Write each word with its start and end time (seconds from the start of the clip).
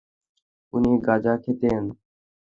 উনি 0.73 0.91
গাঁজা 1.05 1.33
খেতেন? 1.43 1.83